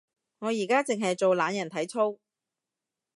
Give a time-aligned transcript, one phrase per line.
[0.39, 2.17] 我而家淨係做懶人體操